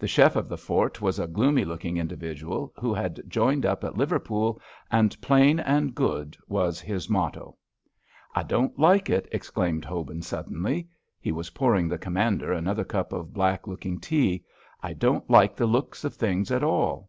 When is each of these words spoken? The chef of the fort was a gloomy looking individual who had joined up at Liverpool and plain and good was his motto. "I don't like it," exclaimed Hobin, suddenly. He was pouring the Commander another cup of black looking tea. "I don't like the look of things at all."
The 0.00 0.08
chef 0.08 0.34
of 0.34 0.48
the 0.48 0.58
fort 0.58 1.00
was 1.00 1.20
a 1.20 1.28
gloomy 1.28 1.64
looking 1.64 1.96
individual 1.96 2.72
who 2.74 2.92
had 2.92 3.20
joined 3.28 3.64
up 3.64 3.84
at 3.84 3.96
Liverpool 3.96 4.60
and 4.90 5.16
plain 5.20 5.60
and 5.60 5.94
good 5.94 6.36
was 6.48 6.80
his 6.80 7.08
motto. 7.08 7.56
"I 8.34 8.42
don't 8.42 8.76
like 8.80 9.08
it," 9.08 9.28
exclaimed 9.30 9.84
Hobin, 9.84 10.22
suddenly. 10.22 10.88
He 11.20 11.30
was 11.30 11.50
pouring 11.50 11.86
the 11.86 11.98
Commander 11.98 12.52
another 12.52 12.82
cup 12.82 13.12
of 13.12 13.32
black 13.32 13.68
looking 13.68 14.00
tea. 14.00 14.42
"I 14.82 14.92
don't 14.92 15.30
like 15.30 15.54
the 15.54 15.66
look 15.68 15.96
of 16.02 16.14
things 16.14 16.50
at 16.50 16.64
all." 16.64 17.08